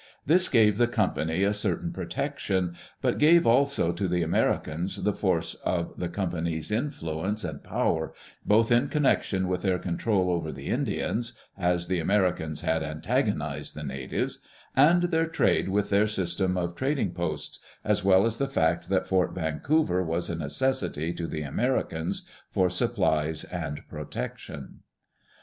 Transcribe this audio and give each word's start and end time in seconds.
This 0.25 0.49
gave 0.49 0.79
the 0.79 0.87
Company 0.87 1.43
a 1.43 1.53
certain 1.53 1.91
protection, 1.93 2.73
but 3.03 3.19
gave 3.19 3.45
also 3.45 3.91
to 3.93 4.07
the 4.07 4.23
Americans 4.23 5.03
the 5.03 5.13
force 5.13 5.53
of 5.63 5.93
the 5.95 6.09
Compansr's 6.09 6.71
influence 6.71 7.43
and 7.43 7.63
power, 7.63 8.11
both 8.43 8.71
in 8.71 8.87
connection 8.87 9.47
with 9.47 9.61
their 9.61 9.77
control 9.77 10.31
over 10.31 10.51
the 10.51 10.69
Indians— 10.69 11.37
^as 11.61 11.87
the 11.87 11.99
Americans 11.99 12.61
had 12.61 12.81
antagonized 12.81 13.75
the 13.75 13.83
natives— 13.83 14.39
^and 14.75 15.11
their 15.11 15.27
trade 15.27 15.69
with 15.69 15.91
their 15.91 16.07
system 16.07 16.57
of 16.57 16.73
trading 16.75 17.11
posts, 17.11 17.59
as 17.85 18.03
well 18.03 18.25
as 18.25 18.39
the 18.39 18.47
fact 18.47 18.89
that 18.89 19.07
Fort 19.07 19.35
Vancouver 19.35 20.01
was 20.01 20.31
a 20.31 20.35
necessity 20.35 21.13
to 21.13 21.27
the 21.27 21.43
Americans 21.43 22.27
for 22.49 22.71
supplies 22.71 23.43
and 23.43 23.87
protection. 23.87 24.79